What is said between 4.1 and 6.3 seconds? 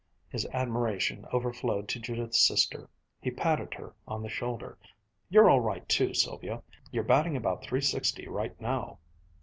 the shoulder. "You're all right too,